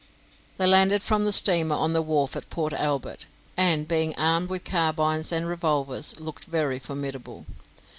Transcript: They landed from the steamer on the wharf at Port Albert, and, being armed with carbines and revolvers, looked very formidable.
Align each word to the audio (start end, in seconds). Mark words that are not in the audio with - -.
They 0.57 0.65
landed 0.65 1.03
from 1.03 1.25
the 1.25 1.31
steamer 1.31 1.75
on 1.75 1.93
the 1.93 2.01
wharf 2.01 2.35
at 2.35 2.49
Port 2.49 2.73
Albert, 2.73 3.27
and, 3.55 3.87
being 3.87 4.15
armed 4.15 4.49
with 4.49 4.63
carbines 4.63 5.31
and 5.31 5.47
revolvers, 5.47 6.19
looked 6.19 6.45
very 6.45 6.79
formidable. 6.79 7.45